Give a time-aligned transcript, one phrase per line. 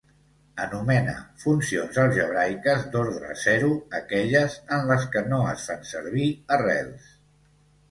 [0.63, 1.11] Anomena
[1.43, 7.17] funcions algèbriques d'ordre zero aquelles en les que no es fan servir arrels.